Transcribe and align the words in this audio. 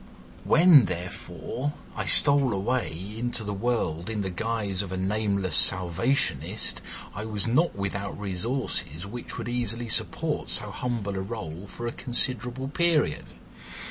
When, 0.45 0.85
therefore, 0.85 1.73
I 1.95 2.05
stole 2.05 2.53
away 2.53 3.13
into 3.19 3.43
the 3.43 3.53
world 3.53 4.09
in 4.09 4.23
the 4.23 4.31
guise 4.31 4.81
of 4.81 4.91
a 4.91 4.97
nameless 4.97 5.55
Salvationist, 5.55 6.81
I 7.13 7.25
was 7.25 7.45
not 7.45 7.75
without 7.75 8.17
resources 8.19 9.05
which 9.05 9.37
would 9.37 9.47
easily 9.47 9.89
support 9.89 10.49
so 10.49 10.71
humble 10.71 11.13
a 11.19 11.23
rôle 11.23 11.69
for 11.69 11.85
a 11.85 11.91
considerable 11.91 12.67
period. 12.67 13.25